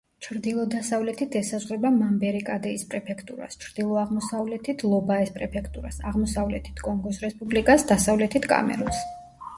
[0.25, 9.09] ჩრდილო-დასავლეთით ესაზღვრება მამბერე-კადეის პრეფექტურას, ჩრდილო-აღმოსავლეთით ლობაეს პრეფექტურას, აღმოსავლეთით კონგოს რესპუბლიკას, დასავლეთით კამერუნს.